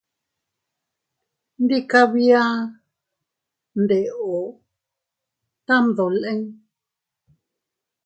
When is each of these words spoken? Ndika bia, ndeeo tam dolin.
Ndika 1.63 1.99
bia, 2.11 2.43
ndeeo 3.81 4.37
tam 5.65 5.83
dolin. 5.97 6.41